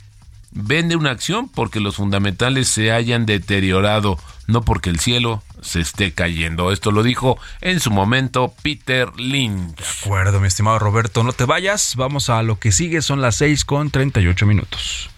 [0.50, 6.12] vende una acción porque los fundamentales se hayan deteriorado, no porque el cielo se esté
[6.12, 6.72] cayendo.
[6.72, 9.76] Esto lo dijo en su momento Peter Lynch.
[9.76, 13.36] De acuerdo, mi estimado Roberto, no te vayas, vamos a lo que sigue, son las
[13.36, 15.10] 6 con 38 minutos.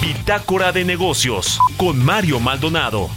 [0.00, 3.10] Bitácora de negocios con Mario Maldonado.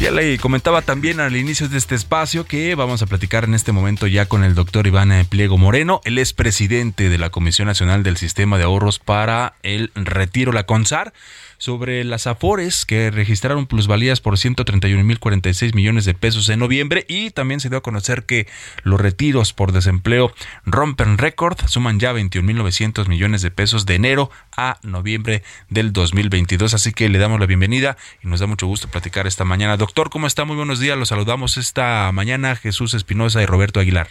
[0.00, 3.72] Ya le comentaba también al inicio de este espacio que vamos a platicar en este
[3.72, 6.00] momento ya con el doctor Iván Pliego Moreno.
[6.04, 10.64] Él es presidente de la Comisión Nacional del Sistema de Ahorros para el Retiro, la
[10.64, 11.12] CONSAR
[11.60, 17.60] sobre las Afores que registraron plusvalías por 131.046 millones de pesos en noviembre y también
[17.60, 18.48] se dio a conocer que
[18.82, 20.32] los retiros por desempleo
[20.64, 26.72] rompen récord, suman ya 21.900 millones de pesos de enero a noviembre del 2022.
[26.72, 29.76] Así que le damos la bienvenida y nos da mucho gusto platicar esta mañana.
[29.76, 30.46] Doctor, ¿cómo está?
[30.46, 30.96] Muy buenos días.
[30.96, 34.08] Los saludamos esta mañana Jesús Espinosa y Roberto Aguilar.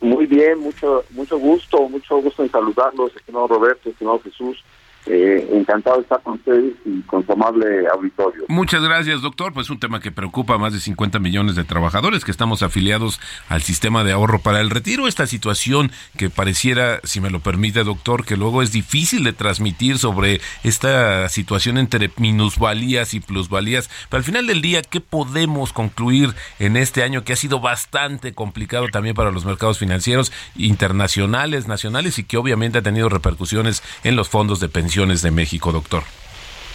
[0.00, 4.62] Muy bien, mucho mucho gusto, mucho gusto en saludarlos, estimado Roberto, estimado Jesús.
[5.04, 8.44] Eh, encantado de estar con ustedes y con su amable auditorio.
[8.46, 9.52] Muchas gracias, doctor.
[9.52, 13.20] Pues un tema que preocupa a más de 50 millones de trabajadores que estamos afiliados
[13.48, 15.08] al sistema de ahorro para el retiro.
[15.08, 19.98] Esta situación que pareciera, si me lo permite, doctor, que luego es difícil de transmitir
[19.98, 23.90] sobre esta situación entre minusvalías y plusvalías.
[24.08, 28.34] Pero al final del día, ¿qué podemos concluir en este año que ha sido bastante
[28.34, 34.14] complicado también para los mercados financieros internacionales, nacionales y que obviamente ha tenido repercusiones en
[34.14, 34.91] los fondos de pensión?
[34.94, 36.02] De México, doctor.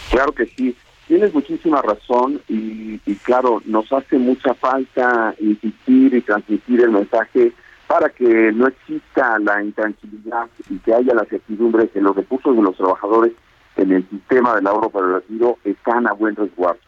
[0.09, 0.75] Claro que sí.
[1.07, 7.53] Tienes muchísima razón y, claro, nos hace mucha falta insistir y transmitir el mensaje
[7.85, 12.61] para que no exista la intranquilidad y que haya la certidumbre que los recursos de
[12.63, 13.33] los trabajadores
[13.77, 16.81] en el sistema del ahorro para el retiro están a buen resguardo.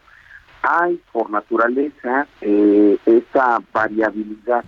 [0.62, 4.64] Hay por naturaleza eh, esa variabilidad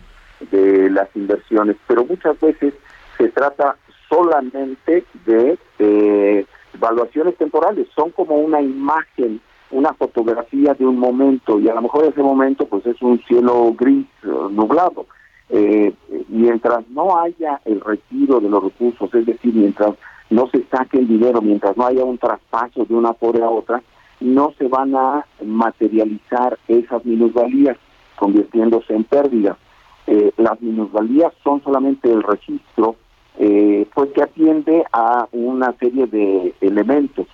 [0.50, 2.72] de las inversiones, pero muchas veces
[3.18, 3.76] se trata
[4.08, 6.46] solamente de eh,
[6.78, 12.04] valuaciones temporales, son como una imagen, una fotografía de un momento y a lo mejor
[12.04, 15.06] ese momento pues es un cielo gris, eh, nublado.
[15.54, 15.92] Eh,
[16.28, 19.94] mientras no haya el retiro de los recursos, es decir, mientras
[20.30, 23.82] no se saque el dinero, mientras no haya un traspaso de una por a otra,
[24.20, 27.76] no se van a materializar esas minusvalías,
[28.16, 29.58] convirtiéndose en pérdidas.
[30.06, 32.96] Eh, las minusvalías son solamente el registro
[33.38, 37.26] eh, pues que atiende a una serie de elementos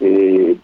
[0.00, 0.56] eh,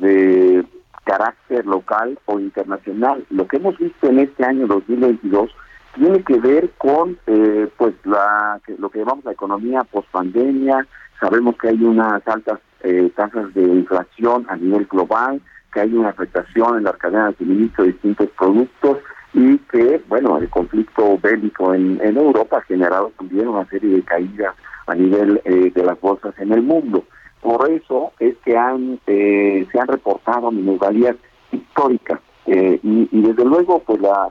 [0.00, 0.64] de
[1.04, 3.24] carácter local o internacional.
[3.30, 5.50] Lo que hemos visto en este año 2022
[5.94, 10.86] tiene que ver con eh, pues la lo que llamamos la economía post-pandemia.
[11.20, 15.40] Sabemos que hay unas altas eh, tasas de inflación a nivel global,
[15.72, 18.98] que hay una afectación en las cadenas de suministro de distintos productos
[19.36, 24.54] y que, bueno, el conflicto bélico en, Europa ha generado también una serie de caídas
[24.86, 27.04] a nivel eh, de las bolsas en el mundo.
[27.42, 31.16] Por eso es que han eh, se han reportado minusvalías
[31.52, 34.30] históricas eh, y, desde luego pues la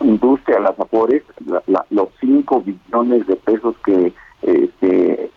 [0.00, 1.22] industria de las vapores,
[1.90, 4.12] los 5 billones de pesos que
[4.80, 5.30] se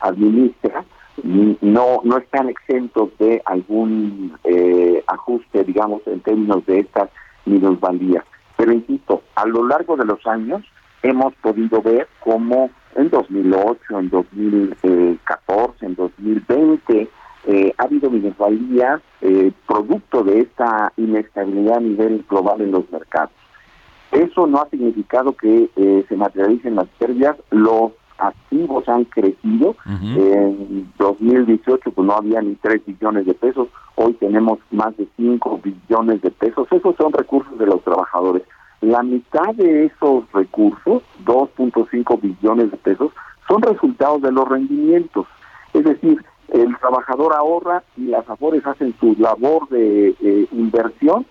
[0.00, 0.84] administra,
[1.22, 7.10] no no están exentos de algún eh, ajuste, digamos, en términos de estas
[7.44, 8.24] minusvalías.
[8.56, 10.62] Pero insisto, a lo largo de los años
[11.02, 17.08] hemos podido ver cómo en 2008, en 2014, en 2020
[17.44, 23.32] eh, ha habido minusvalías eh, producto de esta inestabilidad a nivel global en los mercados.
[24.12, 27.36] Eso no ha significado que eh, se materialicen las pérdidas.
[27.50, 27.92] Los
[28.22, 29.76] activos han crecido.
[29.86, 35.60] En 2018 pues no había ni 3 billones de pesos, hoy tenemos más de 5
[35.62, 36.68] billones de pesos.
[36.70, 38.42] Esos son recursos de los trabajadores.
[38.80, 43.12] La mitad de esos recursos, 2.5 billones de pesos,
[43.48, 45.26] son resultados de los rendimientos.
[45.72, 51.26] Es decir, el trabajador ahorra y las AFORES hacen su labor de eh, inversión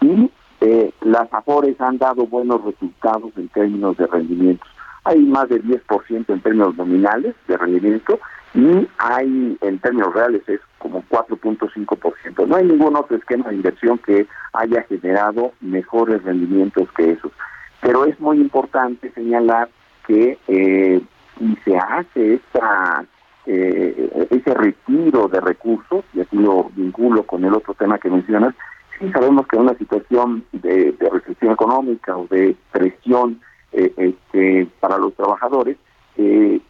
[0.00, 4.69] y eh, las AFORES han dado buenos resultados en términos de rendimientos
[5.04, 8.18] hay más de 10% en términos nominales de rendimiento
[8.54, 12.46] y hay en términos reales es como 4.5%.
[12.46, 17.32] No hay ningún otro esquema de inversión que haya generado mejores rendimientos que esos.
[17.80, 19.68] Pero es muy importante señalar
[20.06, 21.00] que eh,
[21.38, 23.04] si se hace esta
[23.46, 28.54] eh, ese retiro de recursos, y aquí lo vinculo con el otro tema que mencionas,
[28.98, 33.40] sí sabemos que una situación de, de recesión económica o de presión
[33.72, 35.76] eh, este, para los trabajadores,
[36.16, 36.60] eh,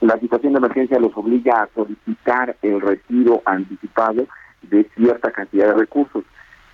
[0.00, 4.26] la situación de emergencia los obliga a solicitar el retiro anticipado
[4.62, 6.24] de cierta cantidad de recursos.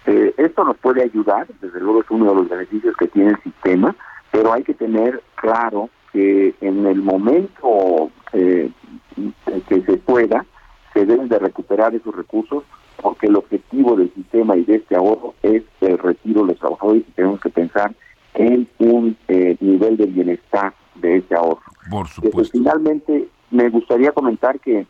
[0.07, 3.43] Eh, esto nos puede ayudar, desde luego es uno de los beneficios que tiene el
[3.43, 3.97] sistema,
[4.31, 10.45] pero hay que tener claro que en el momento que se pueda,
[10.93, 12.65] se deben de recuperar esos recursos
[13.01, 17.03] porque el objetivo del sistema y de este ahorro es el retiro de los trabajadores
[17.07, 17.95] y tenemos que pensar
[18.35, 21.63] en un eh, nivel de bienestar de ese ahorro.
[21.91, 22.53] Por supuesto.
[22.53, 24.87] finalmente, me gustaría comentar que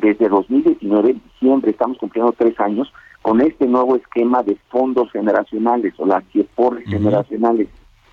[0.00, 2.92] desde 2019, diciembre, estamos cumpliendo tres años
[3.22, 7.68] con este nuevo esquema de fondos generacionales o las CIEPOR generacionales.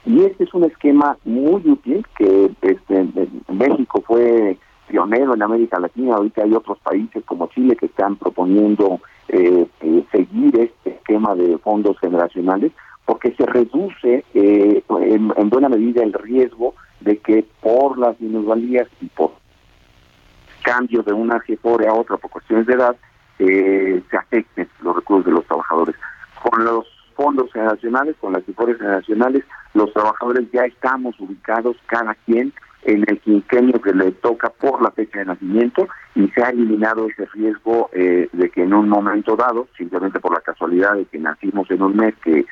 [0.05, 3.07] Y este es un esquema muy útil que este,
[3.47, 4.57] México fue
[4.93, 10.03] pionero en América Latina, ahorita hay otros países como Chile que están proponiendo eh, eh,
[10.11, 12.71] seguir este esquema de fondos generacionales
[13.03, 19.07] porque se reduce eh, en, buena medida el riesgo de que por las minusvalías y
[19.07, 19.31] por
[20.61, 22.95] cambio de una GEFORE a otra por cuestiones de edad
[23.39, 25.95] eh, se afecten los recursos de los trabajadores.
[26.39, 26.85] Con los
[27.15, 32.53] fondos generacionales, con las GEFORES generacionales, los trabajadores ya estamos ubicados cada quien
[32.85, 37.07] en el quinquenio que le toca por la fecha de nacimiento y se ha eliminado
[37.07, 41.17] ese riesgo eh, de que en un momento dado, simplemente por la casualidad de que
[41.19, 42.45] nacimos en un mes que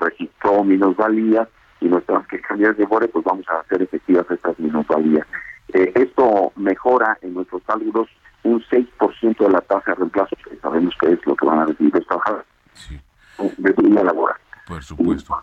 [0.00, 1.48] registró minusvalías
[1.80, 5.26] y nuestras que cambiar de bore, pues vamos a hacer efectivas estas minusvalías.
[5.72, 8.08] Eh, esto mejora en nuestros cálculos
[8.44, 11.66] un 6% de la tasa de reemplazo, que sabemos que es lo que van a
[11.66, 13.00] recibir los trabajadores sí.
[13.58, 14.36] de vida laboral.
[14.66, 15.36] Por supuesto.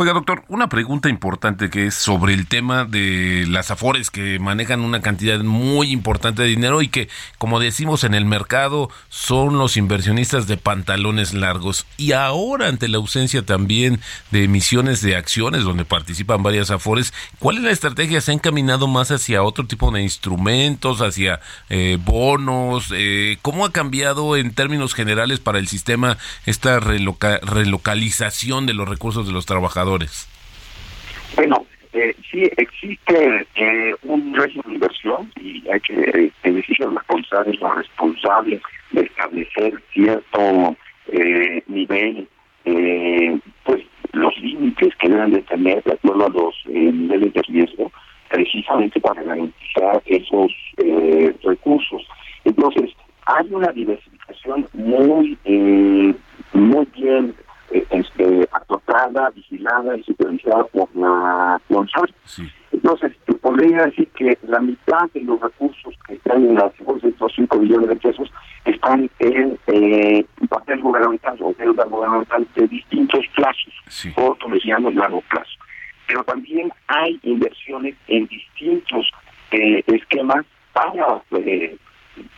[0.00, 4.82] Oiga, doctor, una pregunta importante que es sobre el tema de las afores que manejan
[4.82, 9.76] una cantidad muy importante de dinero y que, como decimos en el mercado, son los
[9.76, 11.84] inversionistas de pantalones largos.
[11.96, 13.98] Y ahora, ante la ausencia también
[14.30, 18.20] de emisiones de acciones donde participan varias afores, ¿cuál es la estrategia?
[18.20, 21.40] ¿Se ha encaminado más hacia otro tipo de instrumentos, hacia
[21.70, 22.92] eh, bonos?
[22.94, 29.26] Eh, ¿Cómo ha cambiado en términos generales para el sistema esta relocalización de los recursos
[29.26, 29.87] de los trabajadores?
[31.36, 36.84] Bueno, eh, sí existe eh, un régimen de inversión y hay que eh, decir que
[36.84, 38.62] los responsables, los responsables
[38.92, 40.76] de establecer cierto
[41.08, 42.28] eh, nivel,
[42.64, 43.82] eh, pues
[44.12, 47.90] los límites que deben de tener de acuerdo a los niveles de riesgo,
[48.28, 50.52] precisamente para garantizar esos
[51.42, 52.06] recursos.
[52.44, 52.90] Entonces,
[53.26, 55.38] hay una diversificación muy,
[56.52, 57.34] muy bien
[57.70, 62.10] este, acotada, vigilada y supervisada por la CONSAR.
[62.72, 67.08] Entonces, te podría decir que la mitad de los recursos que están en las de
[67.08, 68.30] estos 5 millones de pesos
[68.64, 73.74] están en eh, papel gubernamental o deuda gubernamental de distintos plazos,
[74.14, 75.50] corto, mediano y largo plazo.
[76.06, 79.10] Pero también hay inversiones en distintos
[79.50, 81.76] eh, esquemas para eh,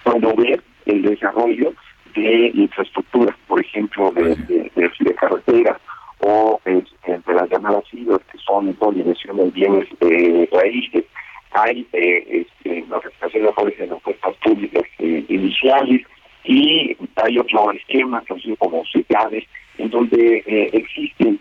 [0.04, 1.72] promover el desarrollo
[2.14, 5.78] de infraestructura, por ejemplo, de, de, de, de carreteras
[6.20, 11.04] o este, de las llamadas IDOS, que son de bienes eh, raíces.
[11.52, 16.02] Hay eh, este, la recuperación de las ofertas públicas eh, iniciales
[16.44, 19.44] y hay otro esquema, conocido como CICADES,
[19.78, 21.38] en donde eh, existen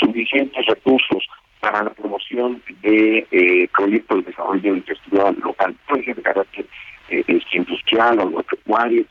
[0.00, 1.24] suficientes recursos
[1.60, 6.66] para la promoción de eh, proyectos de desarrollo de infraestructura local, puede ser de carácter
[7.08, 9.04] eh, industrial o agropecuario.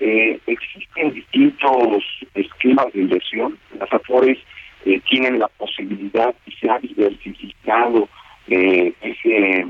[0.00, 2.02] Eh, existen distintos
[2.34, 3.58] esquemas de inversión.
[3.78, 4.38] Las AFORES
[4.86, 8.08] eh, tienen la posibilidad y se ha diversificado
[8.48, 9.66] eh, ese,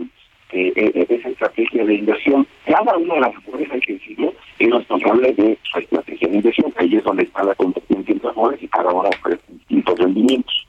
[0.53, 2.47] eh, esa estrategia de inversión.
[2.65, 6.73] Cada una de las AFORES, hay que decirlo, es responsable de su estrategia de inversión.
[6.77, 10.67] Ahí es donde está la competencia entre AFORES y cada una ofrece distintos rendimientos.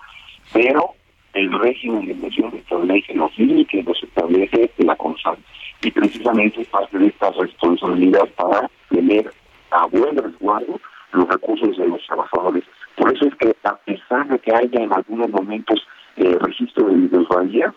[0.53, 0.95] Pero
[1.33, 5.37] el régimen de inversión establece los límites, los establece la CONSAL.
[5.83, 9.31] Y precisamente es parte de esta responsabilidad para tener
[9.71, 10.79] a buen resguardo
[11.13, 12.63] los recursos de los trabajadores.
[12.95, 15.85] Por eso es que a pesar de que haya en algunos momentos
[16.17, 17.73] eh, registro de minusvalías,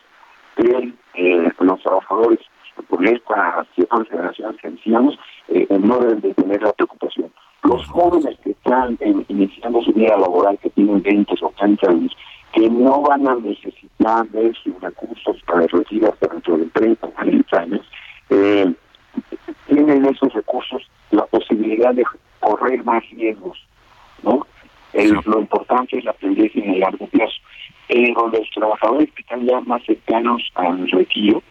[0.57, 2.41] eh, eh, los trabajadores
[2.89, 5.19] por esta cierta generación que decíamos,
[5.49, 7.33] eh, no deben de tener la preocupación.
[7.63, 12.17] Los jóvenes que están en, iniciando su vida laboral, que tienen 20 o 30 años,
[12.53, 17.07] que no van a necesitar de sus recursos para el retiro hasta dentro de 30
[17.07, 17.87] o 40 años,
[18.31, 18.73] eh,
[19.67, 20.84] tienen esos recursos
[21.55, 22.05] posibilidad de
[22.41, 23.59] correr más riesgos,
[24.23, 24.47] ¿no?
[24.93, 27.35] El, lo importante es la tendencia en el largo plazo.
[27.89, 31.43] Pero los trabajadores que están ya más cercanos al retiro,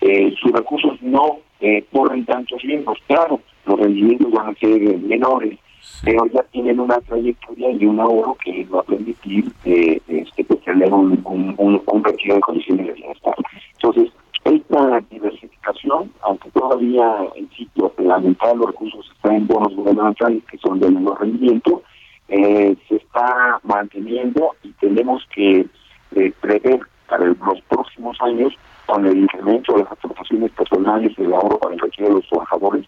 [0.00, 2.98] eh, sus recursos no eh, corren tantos riesgos.
[3.06, 5.58] Claro, los rendimientos van a ser menores,
[6.02, 10.60] pero ya tienen una trayectoria y un ahorro que va a permitir eh, este, pues,
[10.62, 13.34] tener un, un, un, un retiro de condiciones de bienestar.
[13.72, 14.12] Entonces,
[14.44, 20.58] esta diversificación, aunque todavía, insisto, la mitad de los recursos están en bonos gubernamentales que
[20.58, 21.82] son de menor rendimiento,
[22.28, 25.66] eh, se está manteniendo y tenemos que
[26.14, 28.54] eh, prever para los próximos años,
[28.86, 32.28] con el incremento de las aportaciones personales y el ahorro para el retiro de los
[32.28, 32.86] trabajadores,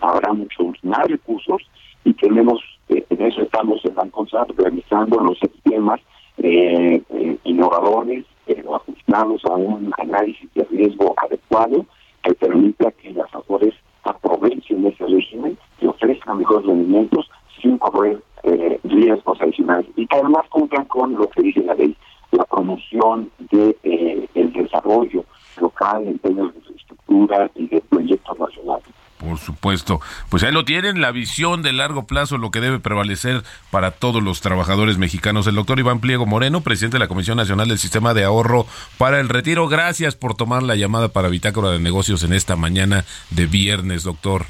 [0.00, 1.62] habrá muchos más recursos
[2.04, 6.00] y tenemos, eh, en eso estamos en Banconsat realizando los sistemas
[6.38, 7.02] eh,
[7.44, 11.84] innovadores, pero ajustados a un análisis de riesgo adecuado
[12.22, 13.74] que permita que las autores
[14.04, 17.28] aprovechen ese régimen y ofrezcan mejores rendimientos
[17.60, 21.96] sin correr eh, riesgos adicionales y que además cumplan con lo que dice la ley,
[22.30, 25.24] la promoción de eh, el desarrollo
[25.60, 29.05] local en términos de infraestructura y de proyectos nacionales.
[29.18, 30.00] Por supuesto.
[30.28, 34.22] Pues ahí lo tienen, la visión de largo plazo, lo que debe prevalecer para todos
[34.22, 35.46] los trabajadores mexicanos.
[35.46, 38.66] El doctor Iván Pliego Moreno, presidente de la Comisión Nacional del Sistema de Ahorro
[38.98, 39.68] para el Retiro.
[39.68, 44.44] Gracias por tomar la llamada para Bitácora de Negocios en esta mañana de viernes, doctor.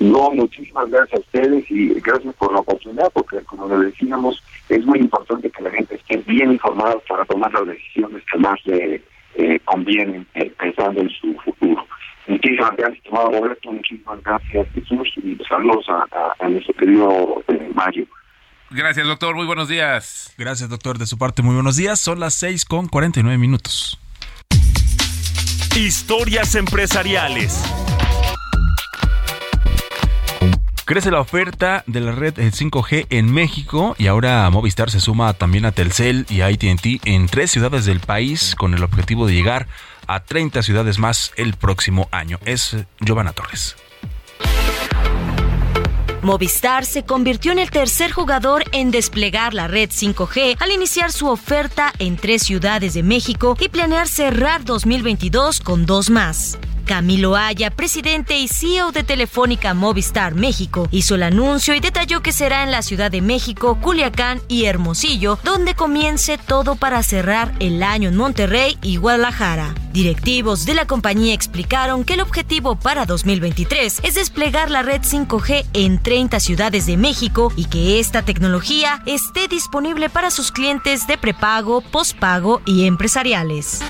[0.00, 4.84] No, muchísimas gracias a ustedes y gracias por la oportunidad, porque como le decíamos, es
[4.84, 9.02] muy importante que la gente esté bien informada para tomar las decisiones que más le
[9.34, 10.24] eh, convienen
[10.58, 11.84] pensando en su futuro.
[12.28, 17.70] Muchísimas gracias, estimado Roberto, muchísimas gracias, Jesús, y saludos a, a, a nuestro querido eh,
[17.74, 18.06] Mario.
[18.70, 19.34] Gracias, doctor.
[19.34, 20.34] Muy buenos días.
[20.36, 20.98] Gracias, doctor.
[20.98, 22.00] De su parte, muy buenos días.
[22.00, 23.98] Son las 6 con 49 minutos.
[25.74, 27.64] Historias empresariales.
[30.84, 35.66] Crece la oferta de la red 5G en México y ahora Movistar se suma también
[35.66, 39.66] a Telcel y a AT&T en tres ciudades del país con el objetivo de llegar
[39.97, 42.38] a 30 ciudades más el próximo año.
[42.44, 43.76] Es Giovanna Torres.
[46.22, 51.28] Movistar se convirtió en el tercer jugador en desplegar la red 5G al iniciar su
[51.28, 56.58] oferta en tres ciudades de México y planear cerrar 2022 con dos más.
[56.88, 62.32] Camilo Haya, presidente y CEO de Telefónica Movistar México, hizo el anuncio y detalló que
[62.32, 67.82] será en la Ciudad de México, Culiacán y Hermosillo, donde comience todo para cerrar el
[67.82, 69.74] año en Monterrey y Guadalajara.
[69.92, 75.66] Directivos de la compañía explicaron que el objetivo para 2023 es desplegar la red 5G
[75.74, 81.18] en 30 ciudades de México y que esta tecnología esté disponible para sus clientes de
[81.18, 83.82] prepago, pospago y empresariales.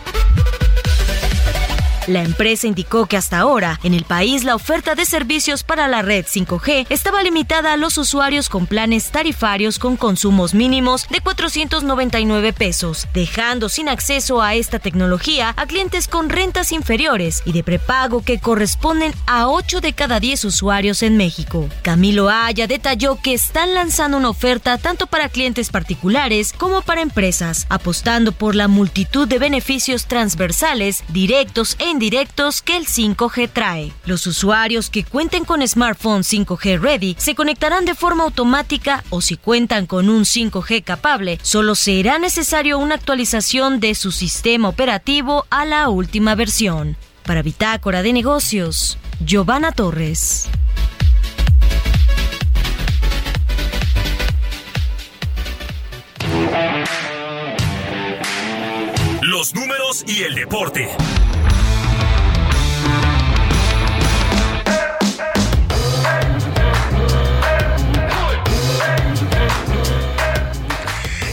[2.09, 6.01] La empresa indicó que hasta ahora, en el país, la oferta de servicios para la
[6.01, 12.55] red 5G estaba limitada a los usuarios con planes tarifarios con consumos mínimos de 499
[12.55, 18.23] pesos, dejando sin acceso a esta tecnología a clientes con rentas inferiores y de prepago
[18.23, 21.69] que corresponden a 8 de cada 10 usuarios en México.
[21.83, 27.67] Camilo Haya detalló que están lanzando una oferta tanto para clientes particulares como para empresas,
[27.69, 33.93] apostando por la multitud de beneficios transversales, directos e directos que el 5G trae.
[34.05, 39.37] Los usuarios que cuenten con smartphone 5G ready se conectarán de forma automática o si
[39.37, 45.65] cuentan con un 5G capable, solo será necesario una actualización de su sistema operativo a
[45.65, 46.97] la última versión.
[47.25, 50.49] Para Bitácora de Negocios, Giovanna Torres.
[59.23, 60.89] Los números y el deporte.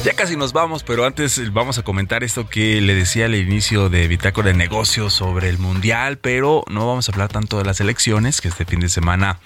[0.05, 3.89] Ya casi nos vamos, pero antes vamos a comentar esto que le decía al inicio
[3.89, 7.81] de Bitácora de Negocios sobre el Mundial, pero no vamos a hablar tanto de las
[7.81, 9.39] elecciones, que este fin de semana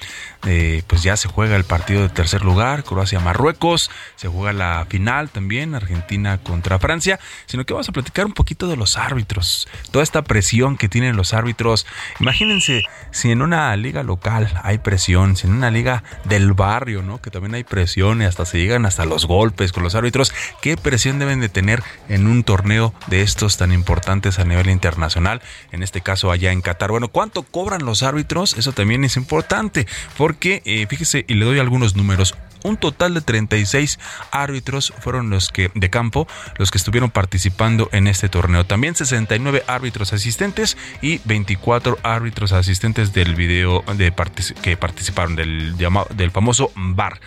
[0.46, 5.30] eh, pues ya se juega el partido de tercer lugar, Croacia-Marruecos, se juega la final
[5.30, 10.04] también, Argentina contra Francia, sino que vamos a platicar un poquito de los árbitros, toda
[10.04, 11.88] esta presión que tienen los árbitros.
[12.20, 17.22] Imagínense si en una liga local hay presión, si en una liga del barrio, ¿no?
[17.22, 20.78] Que también hay presión y hasta se llegan hasta los golpes con los árbitros qué
[20.78, 25.42] presión deben de tener en un torneo de estos tan importantes a nivel internacional,
[25.72, 26.92] en este caso allá en Qatar.
[26.92, 28.58] Bueno, ¿cuánto cobran los árbitros?
[28.58, 29.88] Eso también es importante,
[30.18, 32.36] porque eh, fíjese, y le doy algunos números.
[32.64, 34.00] Un total de 36
[34.32, 36.28] árbitros fueron los que de campo
[36.58, 38.66] los que estuvieron participando en este torneo.
[38.66, 44.14] También 69 árbitros asistentes y 24 árbitros asistentes del video de
[44.62, 47.20] que participaron del, del famoso VAR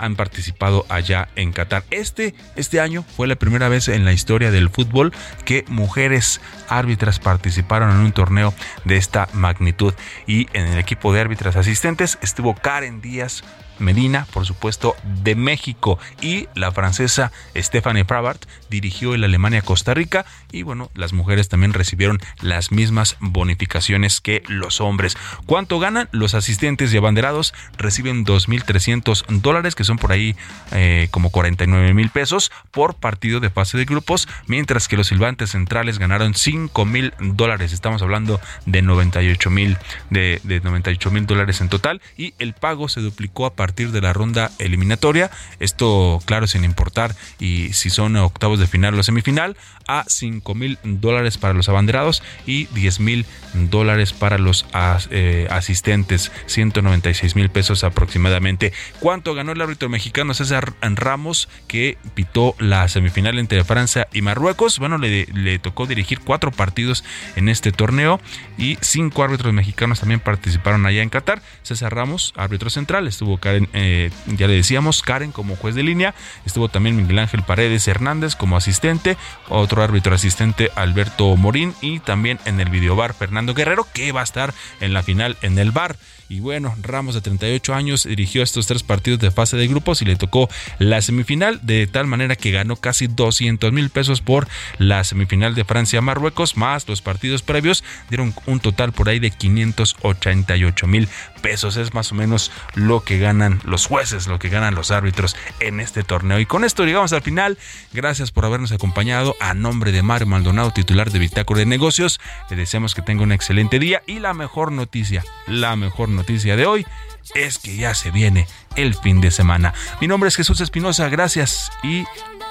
[0.00, 1.84] han participado allá en Qatar.
[1.90, 5.12] Este, este año fue la primera vez en la historia del fútbol
[5.44, 9.94] que mujeres árbitras participaron en un torneo de esta magnitud.
[10.26, 13.44] Y en el equipo de árbitras asistentes estuvo Karen Díaz
[13.80, 15.98] Medina, por supuesto, de México.
[16.20, 20.24] Y la francesa Stephanie Pravart dirigió el Alemania-Costa Rica.
[20.52, 25.16] Y bueno, las mujeres también recibieron las mismas bonificaciones que los hombres.
[25.46, 26.08] ¿Cuánto ganan?
[26.12, 30.36] Los asistentes y abanderados reciben 2.300 dólares, que son por ahí
[30.72, 35.50] eh, como 49 mil pesos por partido de fase de grupos, mientras que los silbantes
[35.50, 37.72] centrales ganaron 5 mil dólares.
[37.72, 39.78] Estamos hablando de 98 mil
[40.10, 42.00] de, de 98 mil dólares en total.
[42.16, 45.30] Y el pago se duplicó a partir partir de la ronda eliminatoria.
[45.60, 49.56] Esto, claro, sin importar y si son octavos de final o semifinal,
[49.86, 54.66] a 5 mil dólares para los abanderados y 10 mil dólares para los
[55.10, 58.72] eh, asistentes, 196 mil pesos aproximadamente.
[59.00, 64.78] ¿Cuánto ganó el árbitro mexicano César Ramos que pitó la semifinal entre Francia y Marruecos?
[64.78, 67.04] Bueno, le, tocó dirigir cuatro partidos
[67.36, 68.20] en este torneo
[68.58, 71.42] y cinco árbitros mexicanos también participaron allá en Qatar.
[71.62, 73.38] César Ramos, árbitro central, estuvo
[73.72, 78.36] Eh, ya le decíamos, Karen como juez de línea, estuvo también Miguel Ángel Paredes Hernández
[78.36, 79.16] como asistente,
[79.48, 84.24] otro árbitro asistente Alberto Morín y también en el videobar Fernando Guerrero, que va a
[84.24, 85.96] estar en la final en el bar.
[86.30, 90.04] Y bueno, Ramos de 38 años dirigió estos tres partidos de fase de grupos y
[90.04, 94.46] le tocó la semifinal de tal manera que ganó casi 200 mil pesos por
[94.78, 100.86] la semifinal de Francia-Marruecos, más los partidos previos dieron un total por ahí de 588
[100.86, 101.08] mil
[101.42, 101.76] pesos.
[101.76, 105.80] Es más o menos lo que ganan los jueces, lo que ganan los árbitros en
[105.80, 106.38] este torneo.
[106.38, 107.58] Y con esto llegamos al final.
[107.92, 109.34] Gracias por habernos acompañado.
[109.40, 112.20] A nombre de Mario Maldonado, titular de Bitácora de Negocios,
[112.50, 116.54] le deseamos que tenga un excelente día y la mejor noticia, la mejor noticia noticia
[116.54, 116.86] de hoy
[117.34, 118.46] es que ya se viene
[118.76, 119.72] el fin de semana.
[120.02, 122.04] Mi nombre es Jesús Espinosa, gracias y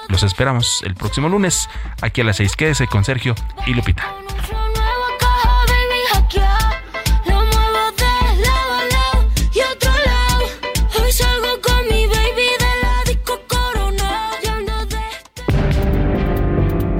[0.08, 1.68] los esperamos el próximo lunes
[2.00, 2.56] aquí a las 6.
[2.56, 4.12] Quédese con Sergio y Lupita.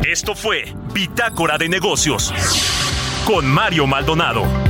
[0.02, 2.32] Esto fue Bitácora de Negocios
[3.26, 4.69] con Mario Maldonado.